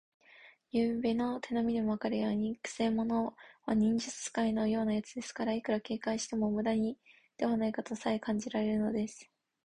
[0.71, 3.35] ゆうべの手なみでもわかるように、くせ者
[3.67, 6.71] は忍術使いのようなやつですから、いくら警戒してもむだ
[7.37, 9.29] ではないかとさえ感じられるのです。